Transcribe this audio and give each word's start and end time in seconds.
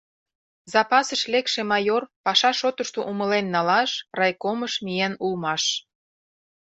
Запасыш 0.73 1.21
лекше 1.33 1.61
майор 1.71 2.03
паша 2.25 2.51
шотышто 2.59 2.99
умылен 3.11 3.45
налаш 3.55 3.91
райкомыш 4.17 4.73
миен 4.85 5.13
улмаш. 5.25 5.63